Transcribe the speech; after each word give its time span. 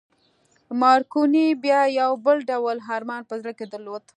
مارکوني 0.81 1.45
بیا 1.63 1.81
یو 1.99 2.11
بل 2.25 2.37
ډول 2.49 2.77
ارمان 2.95 3.21
په 3.29 3.33
زړه 3.41 3.51
کې 3.57 3.65
درلود 3.73 4.03